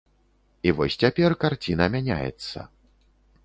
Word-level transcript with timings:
І 0.69 0.71
вось 0.77 0.97
цяпер 1.03 1.37
карціна 1.45 1.91
мяняецца. 1.97 2.59